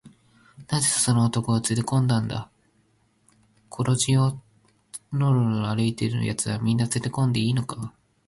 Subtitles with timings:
[0.69, 2.49] 「なぜその男をつれこんだんだ？
[3.69, 4.41] 小路を
[5.13, 7.93] のろのろ歩いているやつは、みんなつれこんでいいのか？」